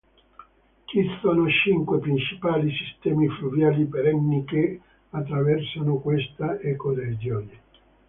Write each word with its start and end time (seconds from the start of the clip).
Ci 0.85 0.99
sono 1.21 1.47
cinque 1.47 1.99
principali 1.99 2.71
sistemi 2.75 3.27
fluviali 3.27 3.85
perenni 3.85 4.43
che 4.45 4.81
attraversano 5.11 5.97
questa 5.97 6.59
ecoregione. 6.59 7.59